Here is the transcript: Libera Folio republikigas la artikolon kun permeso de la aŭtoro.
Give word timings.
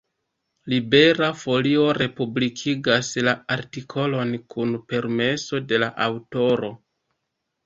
Libera 0.73 1.27
Folio 1.41 1.83
republikigas 1.97 3.11
la 3.27 3.35
artikolon 3.57 4.33
kun 4.55 4.73
permeso 4.95 5.61
de 5.73 5.81
la 5.85 5.93
aŭtoro. 6.09 6.73